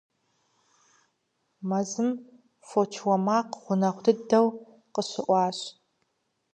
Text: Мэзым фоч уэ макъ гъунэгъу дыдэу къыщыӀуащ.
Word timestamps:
Мэзым 1.69 2.09
фоч 2.67 2.91
уэ 3.05 3.15
макъ 3.25 3.55
гъунэгъу 3.63 4.03
дыдэу 4.05 4.47
къыщыӀуащ. 4.93 5.59